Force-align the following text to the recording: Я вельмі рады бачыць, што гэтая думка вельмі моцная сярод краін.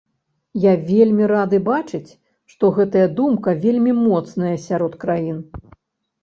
Я 0.61 0.71
вельмі 0.91 1.27
рады 1.31 1.59
бачыць, 1.67 2.15
што 2.53 2.71
гэтая 2.79 3.03
думка 3.19 3.53
вельмі 3.67 3.93
моцная 4.07 4.55
сярод 4.65 4.99
краін. 5.05 5.39